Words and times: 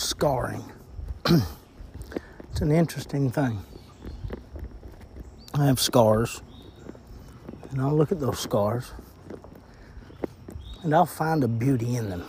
scarring. 0.00 0.64
it's 1.26 2.60
an 2.60 2.72
interesting 2.72 3.30
thing. 3.30 3.62
I 5.54 5.66
have 5.66 5.80
scars, 5.80 6.42
and 7.70 7.80
I'll 7.80 7.96
look 7.96 8.10
at 8.12 8.20
those 8.20 8.38
scars, 8.38 8.92
and 10.82 10.94
I'll 10.94 11.06
find 11.06 11.44
a 11.44 11.48
beauty 11.48 11.96
in 11.96 12.08
them. 12.08 12.24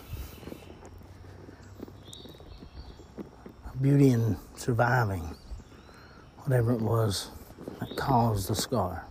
A 3.73 3.77
beauty 3.77 4.09
in 4.09 4.37
surviving 4.55 5.35
whatever 6.39 6.73
it 6.73 6.81
was 6.81 7.29
that 7.79 7.95
caused 7.95 8.49
the 8.49 8.55
scar. 8.55 9.05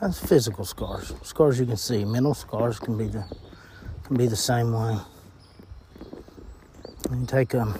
That's 0.00 0.18
physical 0.18 0.64
scars. 0.64 1.14
Scars 1.22 1.60
you 1.60 1.66
can 1.66 1.76
see. 1.76 2.04
Mental 2.04 2.34
scars 2.34 2.80
can 2.80 2.98
be 2.98 3.06
the 3.06 3.24
can 4.04 4.16
be 4.16 4.26
the 4.26 4.36
same 4.36 4.72
way. 4.72 4.98
Take 7.32 7.54
a 7.54 7.74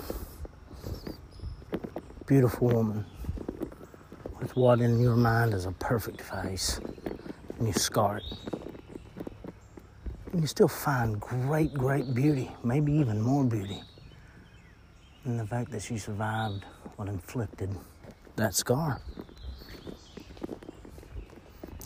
beautiful 2.25 2.69
woman 2.69 3.05
with 4.39 4.55
what 4.55 4.81
in 4.81 4.99
your 4.99 5.15
mind 5.15 5.53
is 5.53 5.67
a 5.67 5.71
perfect 5.73 6.21
face, 6.21 6.79
and 7.59 7.67
you 7.67 7.73
scar 7.73 8.17
it. 8.17 8.23
And 10.31 10.41
you 10.41 10.47
still 10.47 10.67
find 10.67 11.19
great, 11.19 11.71
great 11.71 12.15
beauty, 12.15 12.49
maybe 12.63 12.93
even 12.93 13.21
more 13.21 13.43
beauty, 13.43 13.79
in 15.23 15.37
the 15.37 15.45
fact 15.45 15.69
that 15.69 15.83
she 15.83 15.99
survived 15.99 16.65
what 16.95 17.07
inflicted 17.07 17.69
that 18.37 18.55
scar. 18.55 19.01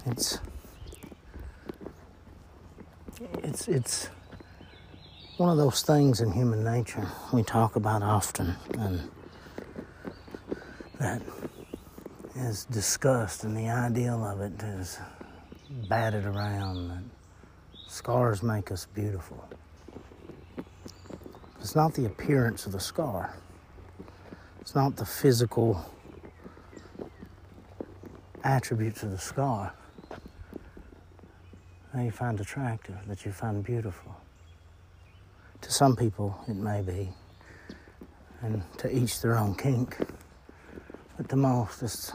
It's 0.06 0.40
it's 3.44 3.68
it's 3.68 4.10
one 5.38 5.50
of 5.50 5.58
those 5.58 5.84
things 5.84 6.20
in 6.20 6.32
human 6.32 6.64
nature 6.64 7.08
we 7.32 7.44
talk 7.44 7.76
about 7.76 8.02
often 8.02 8.56
and 8.80 9.08
that 11.00 11.22
is 12.36 12.66
discussed 12.66 13.44
and 13.44 13.56
the 13.56 13.70
ideal 13.70 14.26
of 14.26 14.42
it 14.42 14.52
is 14.64 14.98
batted 15.88 16.26
around 16.26 16.90
that 16.90 17.04
scars 17.88 18.42
make 18.42 18.72
us 18.72 18.88
beautiful. 18.94 19.48
It's 21.60 21.76
not 21.76 21.94
the 21.94 22.06
appearance 22.06 22.66
of 22.66 22.72
the 22.72 22.80
scar. 22.80 23.36
It's 24.62 24.74
not 24.74 24.96
the 24.96 25.06
physical 25.06 25.86
attributes 28.44 29.04
of 29.04 29.12
the 29.12 29.18
scar 29.20 29.74
that 31.94 32.04
you 32.04 32.12
find 32.12 32.40
attractive, 32.40 32.98
that 33.08 33.26
you 33.26 33.32
find 33.32 33.64
beautiful. 33.64 34.16
To 35.62 35.72
some 35.72 35.96
people, 35.96 36.40
it 36.48 36.56
may 36.56 36.82
be, 36.82 37.10
and 38.42 38.64
to 38.78 38.96
each 38.96 39.22
their 39.22 39.38
own 39.38 39.56
kink. 39.56 39.98
But 41.18 41.30
the 41.30 41.36
most, 41.36 41.82
it's, 41.82 42.14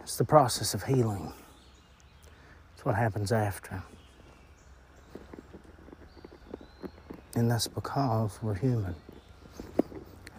it's 0.00 0.16
the 0.16 0.24
process 0.24 0.74
of 0.74 0.82
healing. 0.82 1.32
It's 2.74 2.84
what 2.84 2.94
happens 2.94 3.32
after. 3.32 3.82
And 7.34 7.50
that's 7.50 7.68
because 7.68 8.38
we're 8.42 8.54
human 8.54 8.94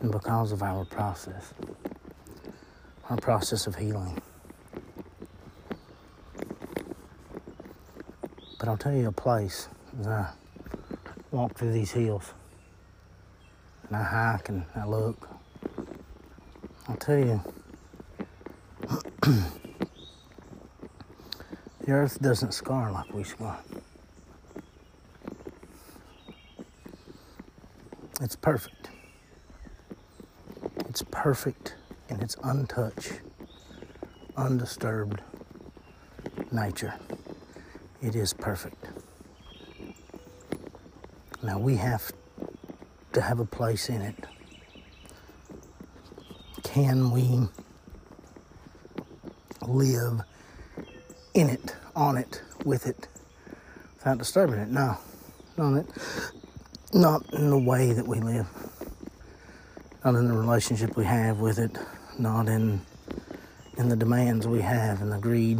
and 0.01 0.11
because 0.11 0.51
of 0.51 0.63
our 0.63 0.85
process, 0.85 1.53
our 3.09 3.17
process 3.17 3.67
of 3.67 3.75
healing. 3.75 4.21
But 8.59 8.67
I'll 8.67 8.77
tell 8.77 8.93
you 8.93 9.07
a 9.07 9.11
place 9.11 9.69
I 10.05 10.27
walk 11.31 11.53
through 11.55 11.71
these 11.71 11.91
hills 11.91 12.33
and 13.87 13.97
I 13.97 14.03
hike 14.03 14.49
and 14.49 14.65
I 14.75 14.85
look. 14.85 15.29
I'll 16.87 16.95
tell 16.95 17.19
you, 17.19 17.41
the 21.81 21.91
earth 21.91 22.19
doesn't 22.21 22.53
scar 22.53 22.91
like 22.91 23.13
we 23.13 23.23
scar. 23.23 23.59
It's 28.21 28.35
perfect. 28.35 28.89
It's 30.87 31.03
perfect 31.11 31.75
in 32.09 32.21
its 32.21 32.35
untouched, 32.43 33.21
undisturbed 34.35 35.21
nature. 36.51 36.95
It 38.01 38.15
is 38.15 38.33
perfect. 38.33 38.98
Now 41.41 41.57
we 41.57 41.75
have 41.75 42.11
to 43.13 43.21
have 43.21 43.39
a 43.39 43.45
place 43.45 43.89
in 43.89 44.01
it. 44.01 44.15
Can 46.63 47.11
we 47.11 47.47
live 49.65 50.21
in 51.33 51.49
it, 51.49 51.75
on 51.95 52.17
it, 52.17 52.41
with 52.65 52.87
it, 52.87 53.07
without 53.95 54.17
disturbing 54.17 54.59
it? 54.59 54.69
No, 54.69 54.97
not 55.57 55.77
it. 55.77 55.87
Not 56.93 57.33
in 57.33 57.49
the 57.49 57.57
way 57.57 57.93
that 57.93 58.07
we 58.07 58.19
live. 58.19 58.47
Not 60.03 60.15
in 60.15 60.27
the 60.27 60.37
relationship 60.37 60.97
we 60.97 61.05
have 61.05 61.39
with 61.39 61.59
it. 61.59 61.77
Not 62.17 62.47
in 62.49 62.81
in 63.77 63.87
the 63.87 63.95
demands 63.95 64.45
we 64.45 64.59
have 64.59 65.01
and 65.01 65.09
the 65.09 65.17
greed 65.17 65.57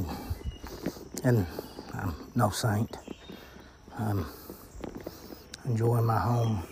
and 1.24 1.48
I'm 1.94 2.14
no 2.36 2.50
saint. 2.50 2.98
Um, 3.98 4.26
enjoy 5.70 6.02
my 6.02 6.18
home. 6.18 6.64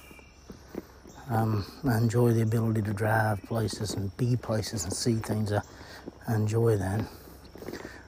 Um, 1.29 1.65
I 1.87 1.97
enjoy 1.97 2.33
the 2.33 2.41
ability 2.41 2.81
to 2.81 2.93
drive 2.93 3.41
places 3.43 3.93
and 3.93 4.15
be 4.17 4.35
places 4.35 4.85
and 4.85 4.93
see 4.93 5.15
things. 5.15 5.51
I, 5.51 5.61
I 6.27 6.35
enjoy 6.35 6.77
that. 6.77 7.05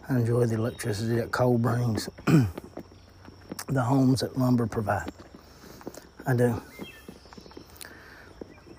I 0.10 0.16
enjoy 0.16 0.46
the 0.48 0.56
electricity 0.56 1.16
that 1.18 1.32
coal 1.32 1.60
brings, 1.60 2.10
the 3.68 3.82
homes 3.82 4.22
that 4.22 4.38
lumber 4.38 4.66
provide. 4.66 5.12
I 6.26 6.36
do. 6.36 6.60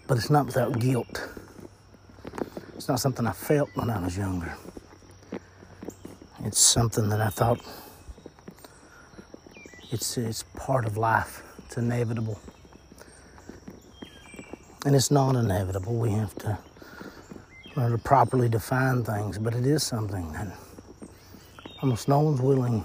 But 0.09 0.19
it's 0.19 0.31
not 0.31 0.47
without 0.47 0.81
guilt. 0.81 1.29
It's 2.75 2.89
not 2.89 2.99
something 2.99 3.27
I 3.27 3.33
felt 3.33 3.69
when 3.75 3.89
I 3.89 4.01
was 4.03 4.19
younger. 4.19 4.57
It's 6.43 6.59
something 6.59 7.09
that 7.11 7.21
I 7.21 7.29
thought 7.29 7.61
it's, 9.93 10.17
it's 10.17 10.43
part 10.57 10.87
of 10.87 10.97
life, 10.97 11.43
it's 11.71 11.77
inevitable. 11.77 12.37
And 14.85 14.97
it's 14.97 15.13
not 15.13 15.37
inevitable. 15.37 15.95
We 15.95 16.11
have 16.11 16.35
to 16.39 16.59
learn 17.77 17.93
to 17.93 17.99
properly 17.99 18.49
define 18.49 19.05
things, 19.05 19.39
but 19.39 19.55
it 19.55 19.65
is 19.65 19.85
something 19.85 20.33
that 20.33 20.49
almost 21.81 22.09
no 22.09 22.19
one's 22.19 22.41
willing 22.41 22.85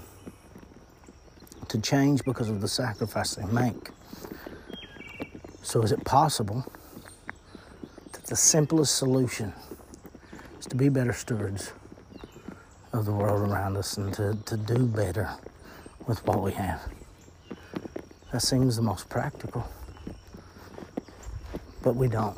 to 1.66 1.80
change 1.80 2.22
because 2.24 2.48
of 2.48 2.60
the 2.60 2.68
sacrifice 2.68 3.34
they 3.34 3.44
make. 3.46 3.90
So, 5.62 5.82
is 5.82 5.90
it 5.90 6.04
possible 6.04 6.64
that 8.12 8.24
the 8.26 8.36
simplest 8.36 8.94
solution 8.94 9.52
is 10.60 10.66
to 10.66 10.76
be 10.76 10.90
better 10.90 11.12
stewards 11.12 11.72
of 12.92 13.04
the 13.04 13.12
world 13.12 13.50
around 13.50 13.76
us 13.76 13.96
and 13.96 14.14
to, 14.14 14.38
to 14.44 14.56
do 14.56 14.86
better 14.86 15.28
with 16.06 16.24
what 16.24 16.40
we 16.40 16.52
have? 16.52 16.95
That 18.36 18.42
seems 18.42 18.76
the 18.76 18.82
most 18.82 19.08
practical. 19.08 19.66
But 21.82 21.96
we 21.96 22.06
don't. 22.06 22.36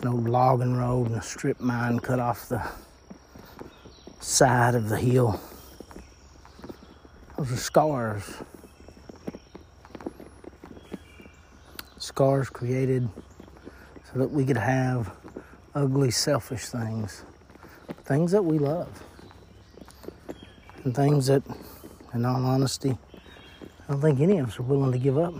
An 0.00 0.08
old 0.08 0.30
logging 0.30 0.78
road 0.78 1.08
and 1.08 1.16
a 1.16 1.20
strip 1.20 1.60
mine 1.60 1.98
cut 1.98 2.20
off 2.20 2.48
the 2.48 2.62
side 4.18 4.76
of 4.76 4.88
the 4.88 4.96
hill. 4.96 5.38
Those 7.36 7.52
are 7.52 7.56
scars. 7.56 8.24
Scars 11.98 12.48
created 12.48 13.10
so 14.10 14.20
that 14.20 14.30
we 14.30 14.46
could 14.46 14.56
have 14.56 15.14
ugly, 15.74 16.12
selfish 16.12 16.64
things. 16.64 17.24
Things 18.06 18.32
that 18.32 18.42
we 18.42 18.58
love 18.58 18.88
and 20.88 20.96
things 20.96 21.26
that, 21.26 21.42
in 22.14 22.24
all 22.24 22.46
honesty, 22.46 22.96
I 23.62 23.92
don't 23.92 24.00
think 24.00 24.20
any 24.20 24.38
of 24.38 24.48
us 24.48 24.58
are 24.58 24.62
willing 24.62 24.90
to 24.90 24.98
give 24.98 25.18
up. 25.18 25.34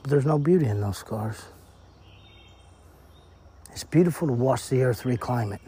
But 0.00 0.10
there's 0.10 0.24
no 0.24 0.38
beauty 0.38 0.64
in 0.64 0.80
those 0.80 0.96
scars. 0.96 1.42
It's 3.72 3.84
beautiful 3.84 4.28
to 4.28 4.32
watch 4.32 4.70
the 4.70 4.82
earth 4.82 5.04
reclaim 5.04 5.52
it. 5.52 5.60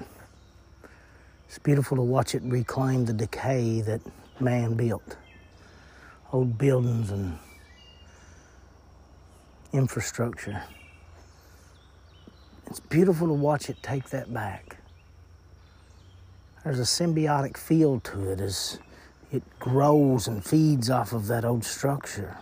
It's 1.47 1.59
beautiful 1.59 1.99
to 1.99 2.03
watch 2.03 2.35
it 2.35 2.43
reclaim 2.43 3.05
the 3.05 3.13
decay 3.13 3.83
that 3.83 4.01
man 4.41 4.77
built. 4.77 5.19
Old 6.33 6.57
buildings 6.57 7.11
and 7.11 7.39
infrastructure. 9.75 10.63
It's 12.69 12.81
beautiful 12.81 13.27
to 13.27 13.35
watch 13.35 13.69
it 13.69 13.77
take 13.83 14.09
that 14.09 14.33
back 14.33 14.79
there's 16.65 16.79
a 16.79 16.83
symbiotic 16.83 17.57
feel 17.57 18.01
to 18.01 18.31
it 18.31 18.41
as 18.41 18.79
it 19.33 19.43
grows 19.59 20.29
and 20.29 20.45
feeds 20.45 20.91
off 20.91 21.13
of 21.13 21.27
that 21.27 21.45
old 21.45 21.65
structure. 21.65 22.37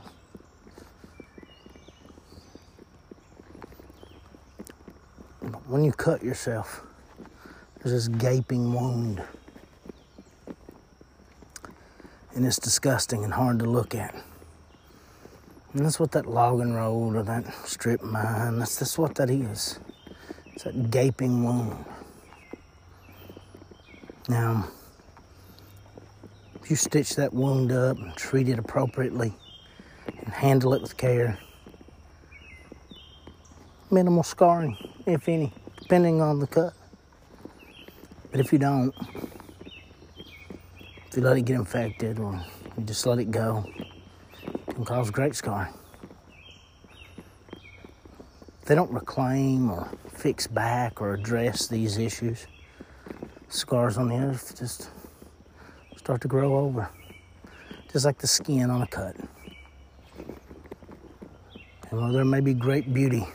When 5.66 5.84
you 5.84 5.92
cut 5.92 6.22
yourself, 6.22 6.82
there's 7.82 7.92
this 7.92 8.08
gaping 8.08 8.72
wound. 8.72 9.22
And 12.34 12.44
it's 12.44 12.58
disgusting 12.58 13.24
and 13.24 13.32
hard 13.32 13.58
to 13.60 13.64
look 13.64 13.94
at. 13.94 14.14
And 15.72 15.84
that's 15.84 16.00
what 16.00 16.12
that 16.12 16.26
logging 16.26 16.74
road 16.74 17.14
or 17.14 17.22
that 17.22 17.54
strip 17.64 18.02
mine, 18.02 18.58
that's, 18.58 18.76
that's 18.76 18.98
what 18.98 19.14
that 19.14 19.30
is. 19.30 19.78
It's 20.46 20.64
that 20.64 20.90
gaping 20.90 21.44
wound. 21.44 21.84
Now, 24.30 24.68
if 26.62 26.70
you 26.70 26.76
stitch 26.76 27.16
that 27.16 27.34
wound 27.34 27.72
up 27.72 27.98
and 27.98 28.14
treat 28.14 28.48
it 28.48 28.60
appropriately 28.60 29.34
and 30.06 30.28
handle 30.32 30.72
it 30.72 30.80
with 30.80 30.96
care, 30.96 31.36
minimal 33.90 34.22
scarring, 34.22 34.76
if 35.04 35.28
any, 35.28 35.52
depending 35.82 36.22
on 36.22 36.38
the 36.38 36.46
cut. 36.46 36.74
But 38.30 38.38
if 38.38 38.52
you 38.52 38.60
don't, 38.60 38.94
if 41.08 41.16
you 41.16 41.22
let 41.22 41.36
it 41.36 41.42
get 41.42 41.56
infected 41.56 42.20
or 42.20 42.40
you 42.78 42.84
just 42.84 43.04
let 43.06 43.18
it 43.18 43.32
go, 43.32 43.68
it 44.44 44.76
can 44.76 44.84
cause 44.84 45.10
great 45.10 45.34
scarring. 45.34 45.74
If 48.62 48.66
they 48.66 48.76
don't 48.76 48.92
reclaim 48.92 49.72
or 49.72 49.90
fix 50.08 50.46
back 50.46 51.00
or 51.00 51.14
address 51.14 51.66
these 51.66 51.98
issues, 51.98 52.46
scars 53.50 53.98
on 53.98 54.08
the 54.08 54.14
earth 54.14 54.56
just 54.56 54.90
start 55.96 56.20
to 56.20 56.28
grow 56.28 56.56
over, 56.56 56.88
just 57.92 58.04
like 58.04 58.16
the 58.18 58.26
skin 58.26 58.70
on 58.70 58.80
a 58.82 58.86
cut. 58.86 59.16
And 61.90 62.00
while 62.00 62.12
there 62.12 62.24
may 62.24 62.40
be 62.40 62.54
great 62.54 62.94
beauty 62.94 63.26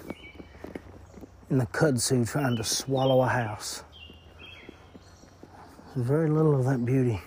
in 1.50 1.58
the 1.58 1.66
kudzu 1.68 2.28
trying 2.30 2.56
to 2.56 2.64
swallow 2.64 3.22
a 3.22 3.28
house, 3.28 3.84
there's 5.94 6.08
very 6.08 6.30
little 6.30 6.58
of 6.58 6.66
that 6.66 6.86
beauty 6.86 7.22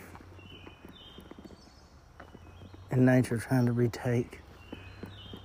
in 2.91 3.05
nature 3.05 3.37
trying 3.37 3.67
to 3.67 3.73
retake 3.73 4.41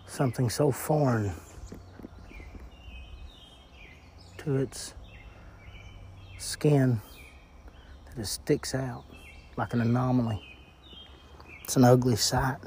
something 0.07 0.49
so 0.49 0.71
foreign 0.71 1.33
to 4.37 4.55
its 4.55 4.93
skin 6.37 7.01
it 8.17 8.25
sticks 8.27 8.75
out 8.75 9.03
like 9.57 9.73
an 9.73 9.81
anomaly. 9.81 10.41
It's 11.63 11.75
an 11.75 11.83
ugly 11.83 12.15
sight. 12.15 12.57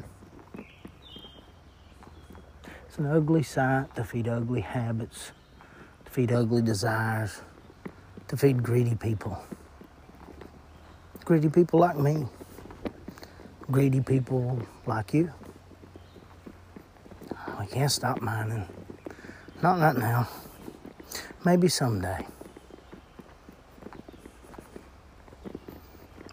It's 2.86 2.98
an 2.98 3.06
ugly 3.06 3.42
sight 3.42 3.94
to 3.96 4.04
feed 4.04 4.28
ugly 4.28 4.62
habits, 4.62 5.32
to 6.04 6.10
feed 6.10 6.32
ugly 6.32 6.62
desires, 6.62 7.42
to 8.28 8.36
feed 8.36 8.62
greedy 8.62 8.94
people. 8.94 9.38
Greedy 11.24 11.48
people 11.48 11.80
like 11.80 11.98
me, 11.98 12.26
greedy 13.70 14.00
people 14.00 14.62
like 14.86 15.12
you. 15.12 15.32
Oh, 17.32 17.56
we 17.60 17.66
can't 17.66 17.90
stop 17.90 18.20
mining. 18.20 18.66
Not 19.62 19.80
right 19.80 19.96
now. 19.96 20.28
Maybe 21.44 21.68
someday. 21.68 22.26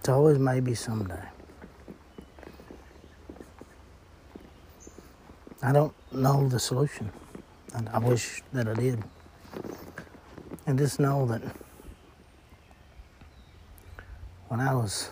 It's 0.04 0.10
always 0.10 0.38
maybe 0.38 0.76
someday. 0.76 1.24
I 5.62 5.72
don't 5.72 5.94
know 6.12 6.50
the 6.50 6.60
solution. 6.60 7.10
And 7.74 7.88
I 7.88 8.00
wish 8.00 8.44
that 8.52 8.68
I 8.68 8.74
did. 8.74 9.02
And 10.68 10.78
just 10.78 11.00
know 11.00 11.26
that 11.28 11.42
when 14.50 14.60
I 14.60 14.76
was 14.76 15.10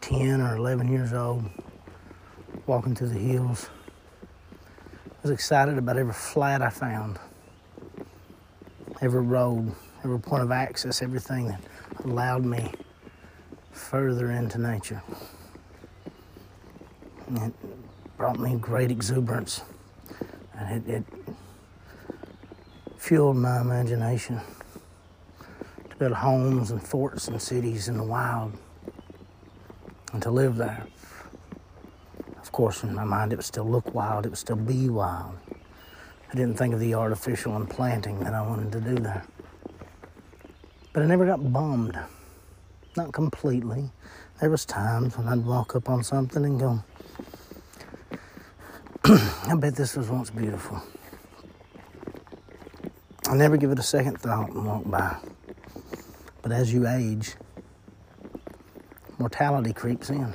10 0.00 0.40
or 0.40 0.56
11 0.56 0.90
years 0.90 1.12
old, 1.12 1.44
walking 2.66 2.96
through 2.96 3.10
the 3.10 3.20
hills, 3.20 3.70
I 5.04 5.22
was 5.22 5.30
excited 5.30 5.78
about 5.78 5.96
every 5.96 6.12
flat 6.12 6.60
I 6.60 6.70
found, 6.70 7.20
every 9.00 9.22
road, 9.22 9.76
every 10.02 10.18
point 10.18 10.42
of 10.42 10.50
access, 10.50 11.02
everything 11.02 11.46
that 11.46 11.60
allowed 12.04 12.44
me 12.44 12.72
further 13.76 14.30
into 14.30 14.58
nature. 14.58 15.02
It 17.34 17.52
brought 18.16 18.38
me 18.38 18.56
great 18.56 18.90
exuberance, 18.90 19.62
and 20.58 20.88
it, 20.88 20.90
it 20.90 21.04
fueled 22.96 23.36
my 23.36 23.60
imagination 23.60 24.40
to 25.90 25.96
build 25.96 26.12
homes 26.12 26.70
and 26.70 26.82
forts 26.82 27.28
and 27.28 27.40
cities 27.40 27.88
in 27.88 27.96
the 27.96 28.04
wild 28.04 28.52
and 30.12 30.22
to 30.22 30.30
live 30.30 30.56
there. 30.56 30.86
Of 32.40 32.52
course, 32.52 32.82
in 32.82 32.94
my 32.94 33.04
mind, 33.04 33.32
it 33.32 33.36
would 33.36 33.44
still 33.44 33.68
look 33.68 33.94
wild, 33.94 34.26
it 34.26 34.30
would 34.30 34.38
still 34.38 34.56
be 34.56 34.88
wild. 34.88 35.36
I 36.32 36.34
didn't 36.34 36.56
think 36.56 36.74
of 36.74 36.80
the 36.80 36.94
artificial 36.94 37.54
and 37.54 37.68
planting 37.68 38.20
that 38.20 38.34
I 38.34 38.42
wanted 38.42 38.72
to 38.72 38.80
do 38.80 38.94
there. 38.96 39.24
But 40.92 41.02
I 41.02 41.06
never 41.06 41.26
got 41.26 41.52
bummed 41.52 41.98
not 42.96 43.12
completely. 43.12 43.90
There 44.40 44.50
was 44.50 44.64
times 44.64 45.16
when 45.16 45.28
I'd 45.28 45.44
walk 45.44 45.76
up 45.76 45.88
on 45.88 46.02
something 46.02 46.44
and 46.44 46.60
go, 46.60 46.84
I 49.04 49.54
bet 49.56 49.76
this 49.76 49.96
was 49.96 50.08
once 50.08 50.30
beautiful. 50.30 50.82
I 53.28 53.34
never 53.34 53.56
give 53.56 53.70
it 53.70 53.78
a 53.78 53.82
second 53.82 54.20
thought 54.20 54.50
and 54.50 54.64
walk 54.64 54.88
by. 54.88 55.16
But 56.42 56.52
as 56.52 56.72
you 56.72 56.86
age, 56.86 57.34
mortality 59.18 59.72
creeps 59.72 60.10
in. 60.10 60.32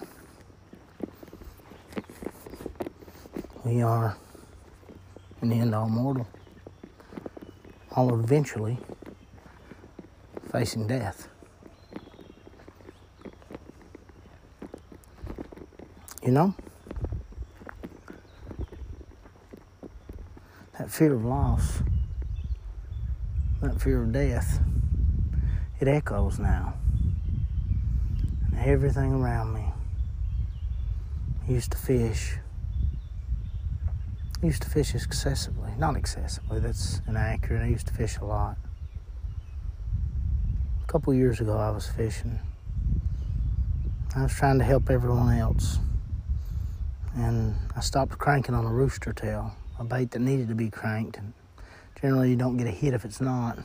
We 3.64 3.82
are, 3.82 4.18
in 5.42 5.50
the 5.50 5.56
end, 5.56 5.74
all 5.74 5.88
mortal. 5.88 6.28
All 7.92 8.14
eventually 8.14 8.78
facing 10.52 10.88
death. 10.88 11.31
You 16.24 16.32
know? 16.32 16.54
That 20.78 20.92
fear 20.92 21.16
of 21.16 21.26
loss, 21.26 21.82
that 23.62 23.82
fear 23.82 24.04
of 24.04 24.12
death, 24.12 24.60
it 25.80 25.88
echoes 25.88 26.38
now. 26.38 26.76
And 28.52 28.60
everything 28.60 29.14
around 29.14 29.54
me. 29.54 29.66
Used 31.48 31.72
to 31.72 31.78
fish. 31.78 32.38
I 34.42 34.46
used 34.46 34.62
to 34.62 34.70
fish 34.70 34.94
excessively. 34.94 35.72
Not 35.80 35.96
excessively, 35.98 36.60
that's 36.60 37.02
inaccurate. 37.08 37.64
I 37.64 37.68
used 37.68 37.88
to 37.88 37.94
fish 37.94 38.18
a 38.18 38.26
lot. 38.26 38.58
A 40.84 40.88
couple 40.88 41.14
years 41.16 41.42
ago, 41.42 41.58
I 41.58 41.72
was 41.72 41.88
fishing. 41.88 42.40
I 44.16 44.24
was 44.24 44.34
trying 44.34 44.60
to 44.60 44.66
help 44.66 44.92
everyone 44.92 45.36
else 45.36 45.80
and 47.16 47.56
I 47.76 47.82
stopped 47.82 48.18
cranking 48.18 48.56
on 48.56 48.66
a 48.66 48.70
rooster 48.70 49.14
tail, 49.14 49.54
a 49.80 49.84
bait 49.84 50.12
that 50.12 50.20
needed 50.20 50.48
to 50.48 50.56
be 50.56 50.70
cranked. 50.70 51.20
Generally, 52.02 52.32
you 52.32 52.36
don't 52.36 52.58
get 52.58 52.68
a 52.68 52.72
hit 52.72 52.94
if 52.94 53.06
it's 53.06 53.22
not. 53.22 53.60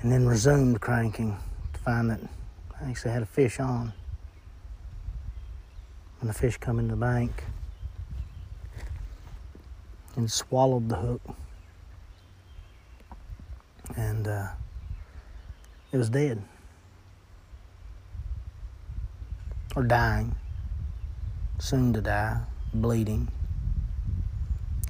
And 0.00 0.10
then 0.10 0.26
resumed 0.26 0.80
cranking 0.80 1.36
to 1.72 1.80
find 1.80 2.10
that 2.10 2.20
I 2.80 2.88
actually 2.88 3.12
had 3.12 3.22
a 3.22 3.26
fish 3.26 3.60
on. 3.60 3.92
When 6.20 6.28
the 6.28 6.34
fish 6.34 6.56
come 6.56 6.78
in 6.78 6.88
the 6.88 6.96
bank 6.96 7.44
and 10.16 10.30
swallowed 10.30 10.88
the 10.88 10.96
hook, 10.96 11.22
and 13.96 14.26
uh, 14.26 14.48
it 15.92 15.96
was 15.96 16.10
dead 16.10 16.42
or 19.76 19.82
dying 19.84 20.34
soon 21.58 21.92
to 21.92 22.00
die, 22.00 22.40
bleeding. 22.72 23.28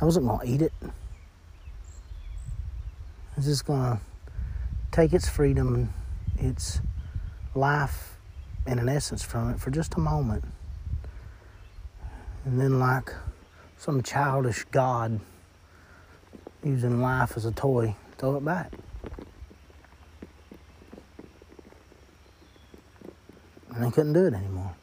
I 0.01 0.05
wasn't 0.05 0.27
going 0.27 0.47
to 0.47 0.47
eat 0.47 0.63
it. 0.63 0.73
I 0.83 0.91
was 3.37 3.47
just 3.47 3.67
going 3.67 3.97
to 3.97 4.01
take 4.91 5.13
its 5.13 5.29
freedom 5.29 5.93
its 6.39 6.81
life 7.55 8.17
and 8.67 8.79
an 8.79 8.89
essence 8.89 9.23
from 9.23 9.51
it 9.51 9.61
for 9.61 9.71
just 9.71 9.95
a 9.95 10.01
moment. 10.01 10.45
And 12.45 12.61
then, 12.61 12.79
like 12.79 13.13
some 13.77 14.03
childish 14.03 14.65
God 14.71 15.21
using 16.63 17.01
life 17.01 17.37
as 17.37 17.45
a 17.45 17.53
toy, 17.53 17.97
throw 18.19 18.37
it 18.37 18.45
back. 18.45 18.73
and 23.79 23.87
I 23.87 23.91
couldn't 23.91 24.13
do 24.13 24.27
it 24.27 24.35
anymore. 24.35 24.75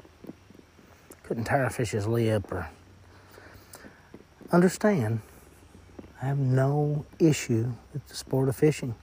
Couldn't 1.28 1.46
tear 1.46 1.66
a 1.66 1.72
fish's 1.72 2.06
lip 2.06 2.52
or 2.52 2.70
understand. 4.52 5.22
I 6.22 6.26
have 6.26 6.38
no 6.38 7.04
issue 7.18 7.72
with 7.94 8.08
the 8.08 8.16
sport 8.16 8.48
of 8.48 8.56
fishing, 8.56 8.94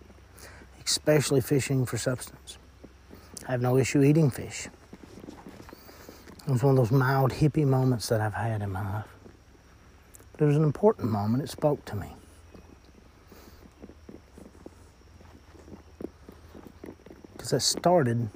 especially 0.85 1.41
fishing 1.41 1.85
for 1.85 1.99
substance. 1.99 2.59
I 3.49 3.51
have 3.51 3.61
no 3.61 3.77
issue 3.77 4.05
eating 4.05 4.31
fish. 4.31 4.69
It 6.47 6.51
was 6.51 6.63
one 6.63 6.79
of 6.79 6.89
those 6.89 6.97
mild 6.97 7.33
hippie 7.33 7.67
moments 7.67 8.09
that 8.09 8.21
I've 8.21 8.35
had 8.35 8.63
in 8.63 8.71
my 8.71 8.83
life. 8.83 9.07
But 10.33 10.43
it 10.43 10.47
was 10.47 10.57
an 10.57 10.65
important 10.65 11.11
moment. 11.11 11.43
It 11.43 11.51
spoke 11.51 11.85
to 11.87 11.97
me. 11.97 12.15
Because 17.33 17.53
it 17.53 17.61
started 17.61 18.29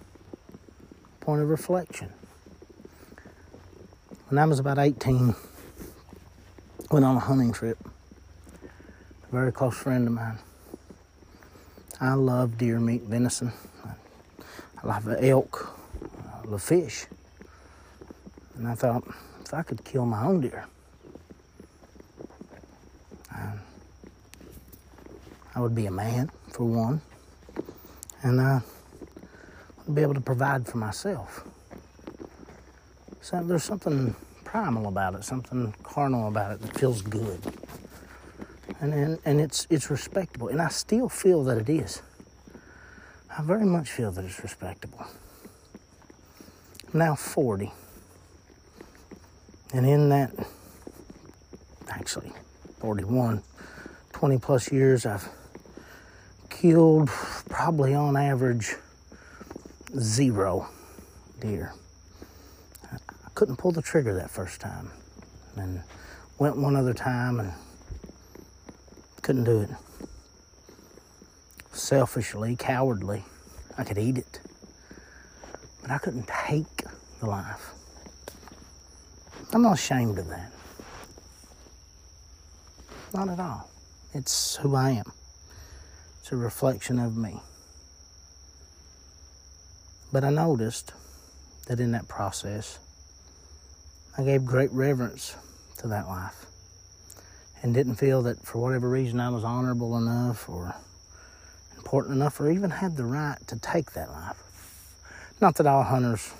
a 1.20 1.24
point 1.24 1.40
of 1.40 1.48
reflection. 1.48 2.12
When 4.28 4.38
I 4.38 4.44
was 4.44 4.58
about 4.58 4.80
18, 4.80 5.36
went 6.90 7.04
on 7.04 7.14
a 7.14 7.20
hunting 7.20 7.52
trip. 7.52 7.78
A 7.84 9.30
very 9.30 9.52
close 9.52 9.76
friend 9.76 10.08
of 10.08 10.14
mine. 10.14 10.38
I 12.00 12.14
love 12.14 12.58
deer 12.58 12.80
meat, 12.80 13.02
venison. 13.02 13.52
I 14.82 14.86
love 14.86 15.08
elk, 15.20 15.78
I 16.44 16.48
love 16.48 16.60
fish. 16.60 17.06
And 18.56 18.66
I 18.66 18.74
thought, 18.74 19.04
if 19.44 19.54
I 19.54 19.62
could 19.62 19.84
kill 19.84 20.04
my 20.04 20.24
own 20.24 20.40
deer, 20.40 20.66
I 25.54 25.60
would 25.60 25.76
be 25.76 25.86
a 25.86 25.92
man, 25.92 26.32
for 26.50 26.64
one, 26.64 27.00
and 28.24 28.40
I 28.40 28.60
would 29.86 29.94
be 29.94 30.02
able 30.02 30.14
to 30.14 30.20
provide 30.20 30.66
for 30.66 30.78
myself. 30.78 31.44
So 33.26 33.42
there's 33.42 33.64
something 33.64 34.14
primal 34.44 34.86
about 34.86 35.16
it, 35.16 35.24
something 35.24 35.74
carnal 35.82 36.28
about 36.28 36.52
it 36.52 36.60
that 36.60 36.78
feels 36.78 37.02
good. 37.02 37.40
And, 38.78 38.94
and, 38.94 39.18
and 39.24 39.40
it's, 39.40 39.66
it's 39.68 39.90
respectable. 39.90 40.46
And 40.46 40.62
I 40.62 40.68
still 40.68 41.08
feel 41.08 41.42
that 41.42 41.58
it 41.58 41.68
is. 41.68 42.02
I 43.36 43.42
very 43.42 43.64
much 43.64 43.90
feel 43.90 44.12
that 44.12 44.24
it's 44.24 44.40
respectable. 44.44 45.04
Now 46.94 47.16
40. 47.16 47.72
And 49.74 49.84
in 49.84 50.08
that, 50.10 50.30
actually, 51.88 52.30
41, 52.78 53.42
20 54.12 54.38
plus 54.38 54.70
years, 54.70 55.04
I've 55.04 55.28
killed 56.48 57.08
probably 57.48 57.92
on 57.92 58.16
average 58.16 58.76
zero 59.98 60.68
deer. 61.40 61.72
Couldn't 63.36 63.58
pull 63.58 63.70
the 63.70 63.82
trigger 63.82 64.14
that 64.14 64.30
first 64.30 64.62
time. 64.62 64.90
And 65.56 65.82
went 66.38 66.56
one 66.56 66.74
other 66.74 66.94
time 66.94 67.38
and 67.38 67.52
couldn't 69.20 69.44
do 69.44 69.60
it. 69.60 69.70
Selfishly, 71.70 72.56
cowardly, 72.56 73.24
I 73.76 73.84
could 73.84 73.98
eat 73.98 74.16
it. 74.16 74.40
But 75.82 75.90
I 75.90 75.98
couldn't 75.98 76.26
take 76.26 76.84
the 77.20 77.26
life. 77.26 77.72
I'm 79.52 79.60
not 79.60 79.74
ashamed 79.74 80.18
of 80.18 80.28
that. 80.28 80.50
Not 83.12 83.28
at 83.28 83.38
all. 83.38 83.68
It's 84.14 84.56
who 84.56 84.74
I 84.74 84.92
am. 84.92 85.12
It's 86.20 86.32
a 86.32 86.36
reflection 86.36 86.98
of 86.98 87.18
me. 87.18 87.40
But 90.10 90.24
I 90.24 90.30
noticed 90.30 90.94
that 91.66 91.80
in 91.80 91.92
that 91.92 92.08
process, 92.08 92.78
I 94.18 94.22
gave 94.24 94.46
great 94.46 94.72
reverence 94.72 95.36
to 95.78 95.88
that 95.88 96.08
life 96.08 96.46
and 97.62 97.74
didn't 97.74 97.96
feel 97.96 98.22
that 98.22 98.46
for 98.46 98.58
whatever 98.58 98.88
reason 98.88 99.20
I 99.20 99.28
was 99.28 99.44
honorable 99.44 99.98
enough 99.98 100.48
or 100.48 100.74
important 101.76 102.16
enough 102.16 102.40
or 102.40 102.50
even 102.50 102.70
had 102.70 102.96
the 102.96 103.04
right 103.04 103.36
to 103.46 103.58
take 103.58 103.92
that 103.92 104.10
life. 104.10 104.42
Not 105.40 105.56
that 105.56 105.66
all 105.66 105.82
hunters 105.82 106.32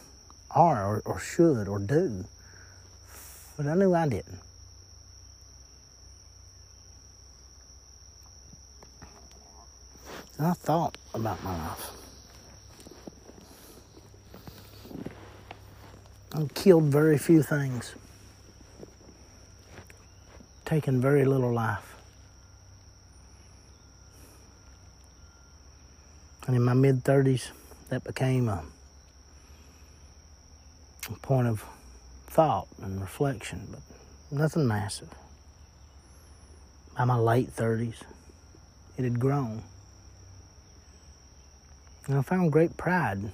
are 0.50 0.86
or, 0.86 1.02
or 1.04 1.18
should 1.18 1.68
or 1.68 1.78
do, 1.78 2.24
but 3.58 3.66
I 3.66 3.74
knew 3.74 3.94
I 3.94 4.08
didn't. 4.08 4.40
And 10.38 10.46
I 10.46 10.52
thought 10.54 10.96
about 11.14 11.42
my 11.44 11.56
life. 11.68 11.95
I've 16.36 16.52
killed 16.52 16.84
very 16.84 17.16
few 17.16 17.42
things, 17.42 17.94
taken 20.66 21.00
very 21.00 21.24
little 21.24 21.50
life. 21.50 21.96
And 26.46 26.54
in 26.54 26.62
my 26.62 26.74
mid 26.74 27.04
30s, 27.04 27.52
that 27.88 28.04
became 28.04 28.50
a, 28.50 28.62
a 31.08 31.12
point 31.20 31.48
of 31.48 31.64
thought 32.26 32.68
and 32.82 33.00
reflection, 33.00 33.68
but 33.70 33.80
nothing 34.30 34.66
massive. 34.66 35.08
By 36.98 37.06
my 37.06 37.16
late 37.16 37.56
30s, 37.56 38.02
it 38.98 39.04
had 39.04 39.18
grown. 39.18 39.62
And 42.06 42.18
I 42.18 42.20
found 42.20 42.52
great 42.52 42.76
pride 42.76 43.30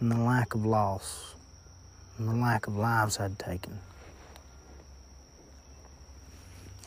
in 0.00 0.08
the 0.08 0.18
lack 0.18 0.54
of 0.54 0.66
loss 0.66 1.34
and 2.18 2.28
the 2.28 2.34
lack 2.34 2.66
of 2.66 2.76
lives 2.76 3.18
I'd 3.18 3.38
taken. 3.38 3.78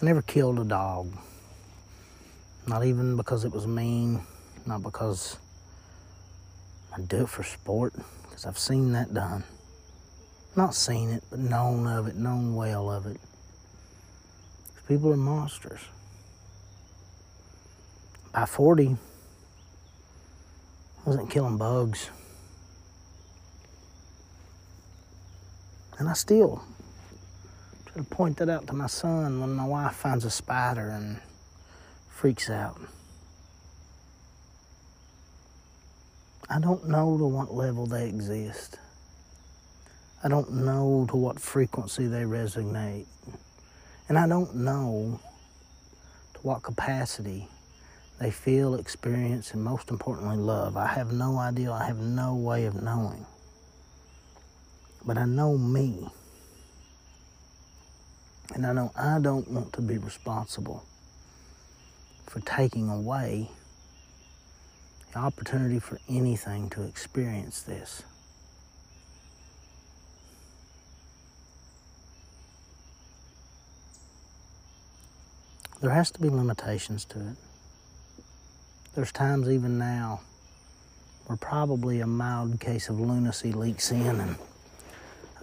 I 0.02 0.06
never 0.06 0.22
killed 0.22 0.60
a 0.60 0.64
dog. 0.64 1.12
Not 2.68 2.86
even 2.86 3.18
because 3.18 3.46
it 3.46 3.52
was 3.52 3.68
mean, 3.68 4.22
not 4.66 4.84
because 4.84 5.38
I 6.96 7.02
do 7.02 7.24
it 7.24 7.30
for 7.30 7.44
sport, 7.44 7.94
because 8.24 8.46
I've 8.46 8.60
seen 8.60 8.94
that 8.94 9.14
done. 9.14 9.44
Not 10.56 10.76
seen 10.76 11.10
it, 11.10 11.24
but 11.30 11.40
known 11.40 11.88
of 11.88 12.08
it, 12.08 12.16
known 12.16 12.56
well 12.56 12.92
of 12.92 13.06
it. 13.06 13.20
People 14.88 15.12
are 15.14 15.18
monsters. 15.18 15.82
By 18.34 18.46
40, 18.46 18.88
I 18.88 18.98
wasn't 21.06 21.30
killing 21.30 21.58
bugs. 21.58 22.10
And 26.00 26.08
I 26.08 26.14
still 26.14 26.64
try 27.86 27.96
to 27.96 28.04
point 28.04 28.38
that 28.38 28.50
out 28.50 28.68
to 28.68 28.74
my 28.74 28.88
son 28.88 29.42
when 29.42 29.54
my 29.54 29.66
wife 29.66 29.94
finds 29.94 30.24
a 30.24 30.30
spider 30.30 30.90
and 30.90 31.20
freaks 32.10 32.50
out. 32.50 32.80
I 36.50 36.60
don't 36.60 36.88
know 36.88 37.18
to 37.18 37.26
what 37.26 37.54
level 37.54 37.86
they 37.86 38.08
exist. 38.08 38.80
I 40.24 40.30
don't 40.30 40.52
know 40.52 41.06
to 41.10 41.18
what 41.18 41.40
frequency 41.40 42.08
they 42.08 42.24
resonate. 42.24 43.06
And 44.08 44.18
I 44.18 44.28
don't 44.28 44.56
know 44.56 45.20
to 46.34 46.40
what 46.40 46.64
capacity 46.64 47.48
they 48.20 48.32
feel, 48.32 48.76
experience, 48.76 49.54
and 49.54 49.64
most 49.64 49.90
importantly, 49.92 50.38
love. 50.38 50.76
I 50.76 50.88
have 50.88 51.12
no 51.12 51.38
idea. 51.38 51.72
I 51.72 51.86
have 51.86 52.00
no 52.00 52.36
way 52.36 52.66
of 52.66 52.82
knowing. 52.82 53.26
But 55.06 55.18
I 55.18 55.26
know 55.26 55.58
me. 55.58 56.08
And 58.54 58.66
I 58.66 58.74
know 58.74 58.92
I 58.96 59.20
don't 59.20 59.50
want 59.50 59.74
to 59.74 59.82
be 59.82 59.98
responsible 59.98 60.84
for 62.26 62.40
taking 62.42 62.90
away 62.90 63.50
the 65.14 65.20
opportunity 65.20 65.80
for 65.80 66.00
anything 66.08 66.70
to 66.72 66.84
experience 66.84 67.62
this. 67.62 68.04
There 75.82 75.92
has 75.92 76.12
to 76.12 76.20
be 76.20 76.30
limitations 76.30 77.06
to 77.06 77.20
it. 77.20 77.38
There's 78.96 79.12
times 79.14 79.48
even 79.48 79.78
now 79.78 80.22
where 81.26 81.38
probably 81.38 82.02
a 82.02 82.08
mild 82.08 82.60
case 82.60 82.90
of 82.90 83.00
lunacy 83.00 83.54
leaks 83.54 83.92
in, 83.92 84.20
and 84.20 84.36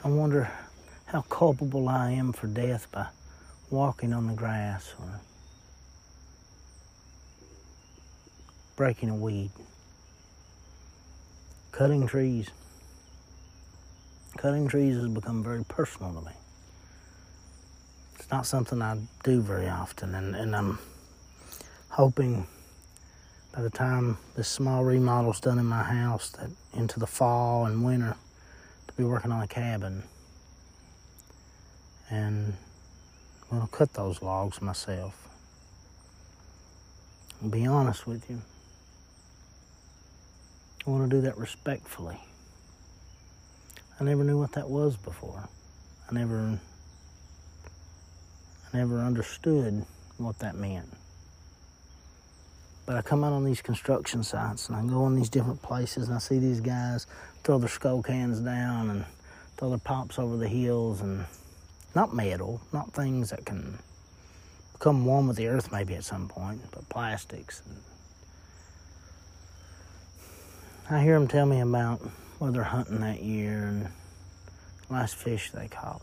I 0.07 0.09
wonder 0.09 0.49
how 1.07 1.23
culpable 1.23 1.89
I 1.89 2.13
am 2.13 2.33
for 2.33 2.47
death 2.47 2.87
by 2.93 3.09
walking 3.71 4.13
on 4.13 4.29
the 4.29 4.35
grass 4.35 4.95
or 5.01 5.21
breaking 8.77 9.11
a 9.11 9.17
weed, 9.17 9.51
cutting 11.73 12.07
trees. 12.07 12.51
Cutting 14.39 14.69
trees 14.69 14.95
has 14.95 15.09
become 15.09 15.43
very 15.43 15.65
personal 15.65 16.13
to 16.13 16.25
me. 16.25 16.33
It's 18.15 18.31
not 18.31 18.47
something 18.47 18.81
I 18.81 19.01
do 19.25 19.41
very 19.41 19.69
often, 19.69 20.15
and, 20.15 20.37
and 20.37 20.55
I'm 20.55 20.79
hoping 21.89 22.47
by 23.51 23.61
the 23.61 23.71
time 23.71 24.19
this 24.37 24.47
small 24.47 24.85
remodel's 24.85 25.41
done 25.41 25.59
in 25.59 25.67
my 25.67 25.83
house, 25.83 26.31
that 26.31 26.51
into 26.75 27.01
the 27.01 27.09
fall 27.09 27.67
and 27.67 27.85
winter, 27.85 28.15
be 28.97 29.05
working 29.05 29.33
on 29.33 29.43
a 29.43 29.47
cabin. 29.47 30.03
And 32.11 32.55
I'm 33.51 33.59
gonna 33.59 33.71
cut 33.71 33.93
those 33.93 34.23
logs 34.23 34.63
myself. 34.63 35.29
I'll 37.43 37.51
be 37.51 37.67
honest 37.67 38.07
with 38.07 38.29
you. 38.31 38.41
I 40.87 40.91
want 40.91 41.11
to 41.11 41.17
do 41.17 41.23
that 41.23 41.37
respectfully. 41.37 42.19
I 44.01 44.05
never 44.05 44.25
knew 44.25 44.39
what 44.39 44.53
that 44.53 44.69
was 44.69 44.97
before. 44.97 45.49
I 46.09 46.15
never 46.15 46.59
I 48.73 48.77
never 48.77 49.01
understood 49.01 49.85
what 50.19 50.39
that 50.39 50.55
meant. 50.55 50.89
But 52.87 52.97
I 52.97 53.03
come 53.03 53.25
out 53.25 53.33
on 53.33 53.45
these 53.45 53.61
construction 53.61 54.23
sites 54.23 54.69
and 54.69 54.77
I 54.77 54.83
go 54.87 55.03
on 55.05 55.17
these 55.17 55.29
different 55.29 55.61
places 55.61 56.07
and 56.07 56.17
I 56.17 56.21
see 56.21 56.39
these 56.39 56.61
guys 56.61 57.07
throw 57.47 57.59
their 57.59 57.69
Skoal 57.69 58.03
cans 58.03 58.41
down 58.41 58.91
and 58.91 59.05
throw 59.57 59.69
their 59.69 59.79
pops 59.79 60.19
over 60.19 60.37
the 60.37 60.49
hills 60.49 61.01
and 61.01 61.25
not 61.95 62.13
metal, 62.13 62.61
not 62.73 62.93
things 62.93 63.31
that 63.31 63.47
can 63.47 63.79
become 64.73 65.05
one 65.07 65.29
with 65.29 65.37
the 65.37 65.47
earth 65.47 65.71
maybe 65.71 65.95
at 65.95 66.03
some 66.03 66.27
point, 66.27 66.61
but 66.73 66.89
plastics. 66.89 67.63
I 70.91 71.01
hear 71.01 71.17
them 71.17 71.29
tell 71.29 71.47
me 71.47 71.61
about 71.61 72.01
what 72.41 72.53
they're 72.53 72.65
hunting 72.65 73.01
that 73.01 73.23
year 73.23 73.63
and 73.69 73.89
last 74.91 75.15
fish 75.15 75.53
they 75.53 75.69
caught. 75.69 76.03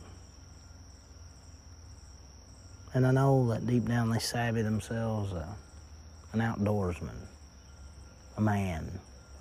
And 2.93 3.05
I 3.05 3.11
know 3.11 3.49
that 3.49 3.67
deep 3.67 3.85
down 3.85 4.11
they 4.11 4.19
savvy 4.19 4.61
themselves 4.61 5.33
uh, 5.33 5.45
an 6.31 6.39
outdoorsman, 6.39 7.17
a 8.37 8.41
man, 8.41 8.89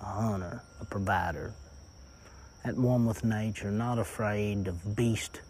a 0.01 0.05
hunter, 0.05 0.61
a 0.81 0.85
provider, 0.85 1.53
at 2.65 2.77
one 2.77 3.05
with 3.05 3.23
nature, 3.23 3.71
not 3.71 3.99
afraid 3.99 4.67
of 4.67 4.95
beast 4.95 5.41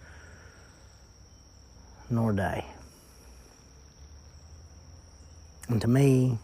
nor 2.10 2.34
day. 2.34 2.66
And 5.70 5.82
to 5.82 5.88
me, 5.88 6.38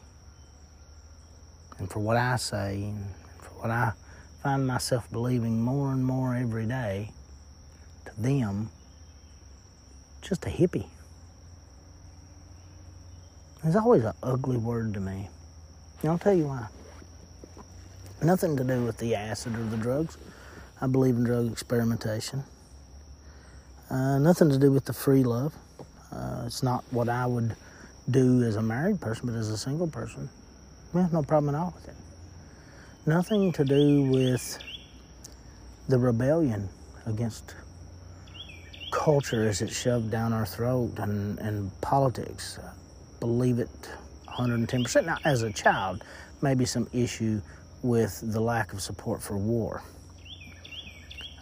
and 1.78 1.90
for 1.90 2.00
what 2.00 2.18
I 2.18 2.36
say, 2.38 2.84
and 2.84 3.06
for 3.42 3.52
what 3.62 3.72
I 3.72 3.94
find 4.44 4.66
myself 4.66 5.10
believing 5.12 5.62
more 5.62 5.92
and 5.92 6.06
more 6.06 6.36
every 6.36 6.66
day, 6.66 7.12
to 8.06 8.22
them, 8.22 8.70
just 10.22 10.46
a 10.46 10.50
hippie. 10.50 10.88
It's 13.64 13.76
always 13.76 14.06
an 14.06 14.14
ugly 14.24 14.58
word 14.58 14.94
to 14.94 15.00
me. 15.00 15.30
And 16.02 16.12
I'll 16.12 16.18
tell 16.18 16.34
you 16.34 16.48
why. 16.48 16.68
Nothing 18.22 18.56
to 18.58 18.64
do 18.64 18.84
with 18.84 18.98
the 18.98 19.16
acid 19.16 19.56
or 19.56 19.64
the 19.64 19.78
drugs. 19.78 20.18
I 20.81 20.88
believe 20.88 21.15
in 21.15 21.24
drug 21.24 21.51
experimentation. 21.51 22.43
Uh, 23.89 24.18
nothing 24.20 24.50
to 24.50 24.57
do 24.57 24.72
with 24.72 24.85
the 24.85 24.94
free 24.94 25.24
love. 25.24 25.53
Uh, 26.11 26.44
it's 26.46 26.63
not 26.63 26.83
what 26.92 27.09
I 27.09 27.25
would 27.25 27.55
do 28.09 28.44
as 28.44 28.55
a 28.55 28.61
married 28.61 29.01
person, 29.01 29.27
but 29.27 29.35
as 29.35 29.50
a 29.50 29.57
single 29.57 29.87
person. 29.87 30.29
Well, 30.94 31.09
no 31.11 31.22
problem 31.22 31.53
at 31.53 31.59
all 31.59 31.74
with 31.75 31.87
it. 31.89 31.96
Nothing 33.05 33.51
to 33.53 33.65
do 33.65 34.03
with 34.03 34.57
the 35.87 36.00
rebellion 36.00 36.70
against 37.05 37.55
culture 38.92 39.48
as 39.48 39.61
it's 39.61 39.75
shoved 39.75 40.11
down 40.11 40.33
our 40.33 40.46
throat 40.46 40.94
and, 40.98 41.39
and 41.39 41.72
politics 41.81 42.59
believe 43.20 43.59
it 43.59 43.70
110%. 44.27 45.05
Now, 45.05 45.18
as 45.25 45.44
a 45.44 45.51
child, 45.51 46.03
maybe 46.42 46.65
some 46.65 46.87
issue 46.94 47.42
with 47.81 48.22
the 48.24 48.39
lack 48.39 48.74
of 48.74 48.81
support 48.81 49.22
for 49.22 49.37
war. 49.37 49.83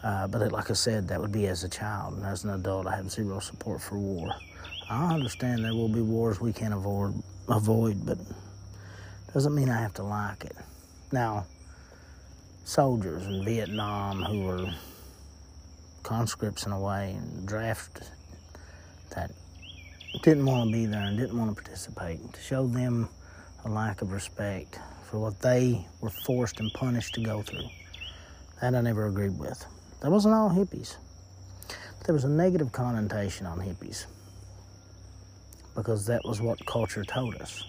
Uh, 0.03 0.27
but 0.27 0.51
like 0.51 0.69
I 0.69 0.73
said, 0.73 1.07
that 1.07 1.19
would 1.19 1.31
be 1.31 1.47
as 1.47 1.63
a 1.63 1.69
child. 1.69 2.15
And 2.15 2.25
as 2.25 2.43
an 2.43 2.51
adult, 2.51 2.87
I 2.87 2.95
have 2.95 3.09
zero 3.09 3.39
support 3.39 3.81
for 3.81 3.97
war. 3.97 4.29
I 4.89 5.13
understand 5.13 5.65
there 5.65 5.73
will 5.73 5.89
be 5.89 6.01
wars 6.01 6.39
we 6.39 6.53
can't 6.53 6.73
avoid, 6.73 7.21
avoid, 7.49 8.05
but 8.05 8.17
doesn't 9.33 9.53
mean 9.53 9.69
I 9.69 9.81
have 9.81 9.93
to 9.95 10.03
like 10.03 10.45
it. 10.45 10.55
Now, 11.11 11.45
soldiers 12.63 13.25
in 13.27 13.43
Vietnam 13.43 14.23
who 14.23 14.43
were 14.43 14.73
conscripts 16.03 16.65
in 16.65 16.71
a 16.71 16.79
way 16.79 17.15
and 17.17 17.47
drafted 17.47 18.07
that 19.15 19.31
didn't 20.23 20.45
want 20.45 20.69
to 20.69 20.73
be 20.73 20.85
there 20.85 21.01
and 21.01 21.17
didn't 21.17 21.37
want 21.37 21.55
to 21.55 21.61
participate, 21.61 22.33
to 22.33 22.41
show 22.41 22.65
them 22.65 23.09
a 23.65 23.69
lack 23.69 24.01
of 24.01 24.11
respect 24.11 24.79
for 25.03 25.19
what 25.19 25.39
they 25.41 25.85
were 26.01 26.09
forced 26.09 26.59
and 26.59 26.71
punished 26.73 27.13
to 27.15 27.21
go 27.21 27.41
through. 27.41 27.67
That 28.61 28.73
I 28.73 28.81
never 28.81 29.07
agreed 29.07 29.37
with. 29.37 29.65
That 30.01 30.11
wasn't 30.11 30.35
all 30.35 30.49
hippies. 30.49 30.95
There 32.05 32.13
was 32.13 32.23
a 32.23 32.29
negative 32.29 32.71
connotation 32.71 33.45
on 33.45 33.59
hippies 33.59 34.05
because 35.75 36.05
that 36.05 36.23
was 36.23 36.41
what 36.41 36.63
culture 36.65 37.03
told 37.03 37.35
us. 37.35 37.63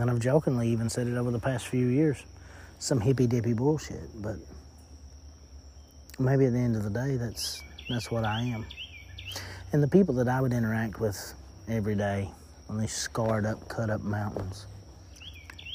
And 0.00 0.10
I've 0.10 0.20
jokingly 0.20 0.68
even 0.68 0.88
said 0.88 1.06
it 1.06 1.16
over 1.16 1.30
the 1.30 1.38
past 1.38 1.68
few 1.68 1.86
years. 1.86 2.24
Some 2.78 3.00
hippy 3.00 3.26
dippy 3.26 3.52
bullshit, 3.52 4.08
but 4.22 4.36
maybe 6.18 6.46
at 6.46 6.52
the 6.52 6.58
end 6.58 6.76
of 6.76 6.84
the 6.84 6.90
day 6.90 7.16
that's 7.16 7.62
that's 7.88 8.10
what 8.10 8.24
I 8.24 8.40
am. 8.42 8.64
And 9.72 9.82
the 9.82 9.88
people 9.88 10.14
that 10.16 10.28
I 10.28 10.40
would 10.40 10.52
interact 10.52 11.00
with 11.00 11.34
every 11.68 11.94
day 11.94 12.30
on 12.68 12.78
these 12.78 12.92
scarred 12.92 13.44
up, 13.44 13.68
cut 13.68 13.90
up 13.90 14.00
mountains, 14.02 14.66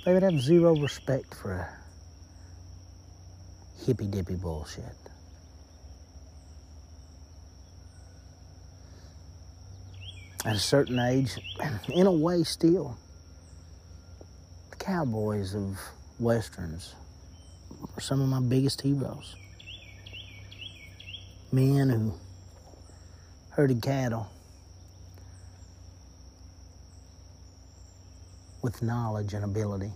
they 0.06 0.14
would 0.14 0.24
have 0.24 0.40
zero 0.40 0.76
respect 0.76 1.36
for 1.36 1.70
hippy 3.86 4.08
dippy 4.08 4.36
bullshit. 4.36 4.84
At 10.46 10.56
a 10.56 10.60
certain 10.60 11.00
age, 11.00 11.38
in 11.90 12.08
a 12.08 12.12
way, 12.12 12.44
still, 12.44 12.98
the 14.70 14.76
cowboys 14.78 15.56
of 15.56 15.78
westerns 16.20 16.96
are 17.96 18.02
some 18.02 18.22
of 18.22 18.30
my 18.30 18.40
biggest 18.40 18.82
heroes. 18.82 19.36
Men 21.52 21.90
who 21.90 22.14
herded 23.50 23.82
cattle 23.82 24.28
with 28.62 28.82
knowledge 28.82 29.34
and 29.34 29.46
ability 29.46 29.92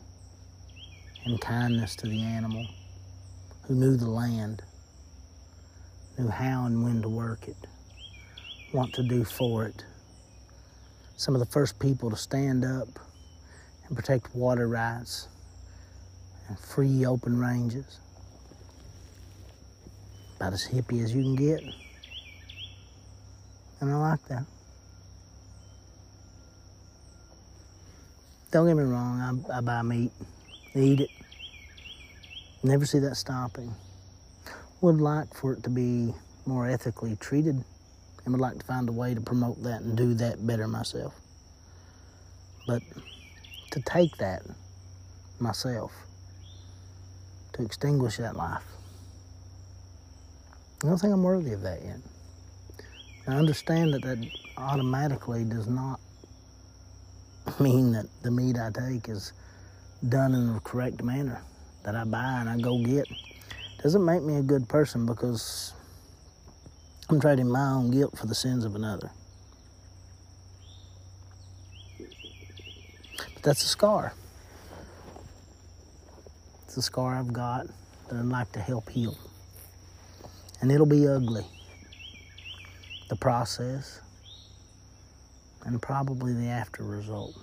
and 1.25 1.39
kindness 1.41 1.95
to 1.97 2.07
the 2.07 2.21
animal, 2.23 2.65
who 3.71 3.77
knew 3.77 3.95
the 3.95 4.09
land, 4.09 4.61
knew 6.19 6.27
how 6.27 6.65
and 6.65 6.83
when 6.83 7.01
to 7.01 7.07
work 7.07 7.47
it, 7.47 7.55
what 8.73 8.91
to 8.91 9.01
do 9.01 9.23
for 9.23 9.65
it. 9.65 9.85
Some 11.15 11.35
of 11.35 11.39
the 11.39 11.45
first 11.45 11.79
people 11.79 12.09
to 12.09 12.17
stand 12.17 12.65
up 12.65 12.89
and 13.87 13.95
protect 13.95 14.35
water 14.35 14.67
rights 14.67 15.29
and 16.49 16.59
free 16.59 17.05
open 17.05 17.39
ranges. 17.39 18.01
About 20.35 20.51
as 20.51 20.67
hippie 20.67 21.01
as 21.01 21.15
you 21.15 21.23
can 21.23 21.37
get 21.37 21.63
and 23.79 23.89
I 23.89 23.95
like 23.95 24.27
that. 24.27 24.43
Don't 28.51 28.67
get 28.67 28.75
me 28.75 28.83
wrong, 28.83 29.45
I, 29.49 29.59
I 29.59 29.61
buy 29.61 29.81
meat, 29.81 30.11
eat 30.75 30.99
it. 30.99 31.20
Never 32.63 32.85
see 32.85 32.99
that 32.99 33.17
stopping. 33.17 33.73
Would 34.81 35.01
like 35.01 35.33
for 35.33 35.53
it 35.53 35.63
to 35.63 35.69
be 35.71 36.13
more 36.45 36.69
ethically 36.69 37.15
treated 37.15 37.63
and 38.23 38.33
would 38.33 38.41
like 38.41 38.59
to 38.59 38.65
find 38.65 38.87
a 38.87 38.91
way 38.91 39.15
to 39.15 39.21
promote 39.21 39.63
that 39.63 39.81
and 39.81 39.97
do 39.97 40.13
that 40.15 40.45
better 40.45 40.67
myself. 40.67 41.15
But 42.67 42.83
to 43.71 43.81
take 43.81 44.15
that 44.17 44.43
myself, 45.39 45.91
to 47.53 47.63
extinguish 47.63 48.17
that 48.17 48.35
life, 48.35 48.63
I 50.83 50.87
don't 50.87 50.99
think 50.99 51.13
I'm 51.13 51.23
worthy 51.23 51.53
of 51.53 51.61
that 51.61 51.83
yet. 51.83 51.97
I 53.27 53.33
understand 53.33 53.95
that 53.95 54.03
that 54.03 54.23
automatically 54.57 55.45
does 55.45 55.67
not 55.67 55.99
mean 57.59 57.93
that 57.93 58.05
the 58.21 58.29
meat 58.29 58.57
I 58.59 58.69
take 58.69 59.09
is 59.09 59.33
done 60.07 60.35
in 60.35 60.53
the 60.53 60.59
correct 60.59 61.03
manner 61.03 61.41
that 61.83 61.95
I 61.95 62.03
buy 62.03 62.39
and 62.39 62.49
I 62.49 62.57
go 62.57 62.77
get. 62.83 63.07
Doesn't 63.81 64.03
make 64.05 64.21
me 64.21 64.35
a 64.35 64.41
good 64.41 64.69
person 64.69 65.05
because 65.05 65.73
I'm 67.09 67.19
trading 67.19 67.49
my 67.49 67.71
own 67.71 67.91
guilt 67.91 68.17
for 68.17 68.27
the 68.27 68.35
sins 68.35 68.63
of 68.65 68.75
another. 68.75 69.09
But 73.33 73.43
that's 73.43 73.63
a 73.63 73.67
scar. 73.67 74.13
It's 76.65 76.77
a 76.77 76.81
scar 76.81 77.15
I've 77.15 77.33
got 77.33 77.67
that 78.09 78.17
I'd 78.17 78.25
like 78.25 78.51
to 78.53 78.59
help 78.59 78.89
heal. 78.89 79.17
And 80.61 80.71
it'll 80.71 80.85
be 80.85 81.07
ugly 81.07 81.45
the 83.11 83.15
process, 83.17 83.99
and 85.65 85.81
probably 85.81 86.31
the 86.31 86.47
after 86.47 86.81
result. 86.81 87.37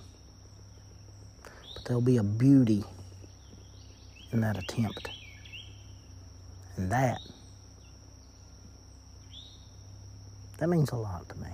But 1.75 1.85
there'll 1.85 2.01
be 2.01 2.17
a 2.17 2.23
beauty 2.23 2.83
in 4.31 4.41
that 4.41 4.57
attempt. 4.57 5.09
And 6.77 6.91
that, 6.91 7.19
that 10.59 10.69
means 10.69 10.91
a 10.91 10.95
lot 10.95 11.27
to 11.29 11.35
me. 11.37 11.49